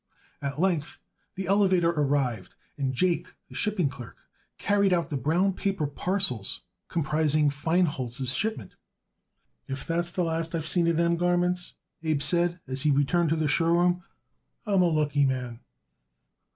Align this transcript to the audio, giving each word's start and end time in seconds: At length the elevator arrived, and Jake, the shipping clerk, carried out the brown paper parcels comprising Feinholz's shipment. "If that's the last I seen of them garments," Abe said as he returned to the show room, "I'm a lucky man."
At 0.41 0.59
length 0.59 0.97
the 1.35 1.45
elevator 1.45 1.91
arrived, 1.91 2.55
and 2.75 2.91
Jake, 2.91 3.35
the 3.49 3.53
shipping 3.53 3.87
clerk, 3.87 4.17
carried 4.57 4.93
out 4.93 5.11
the 5.11 5.15
brown 5.15 5.53
paper 5.53 5.85
parcels 5.85 6.61
comprising 6.87 7.51
Feinholz's 7.51 8.33
shipment. 8.33 8.73
"If 9.67 9.85
that's 9.85 10.09
the 10.09 10.23
last 10.23 10.55
I 10.55 10.61
seen 10.61 10.87
of 10.87 10.95
them 10.95 11.17
garments," 11.17 11.75
Abe 12.01 12.23
said 12.23 12.59
as 12.65 12.81
he 12.81 12.89
returned 12.89 13.29
to 13.29 13.35
the 13.35 13.47
show 13.47 13.67
room, 13.77 14.03
"I'm 14.65 14.81
a 14.81 14.87
lucky 14.87 15.23
man." 15.23 15.59